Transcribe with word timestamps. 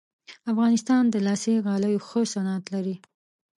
افغانستان 0.51 1.03
د 1.09 1.15
لاسي 1.25 1.55
غالیو 1.65 2.05
ښه 2.07 2.21
صنعت 2.33 2.63
لري 2.75 2.95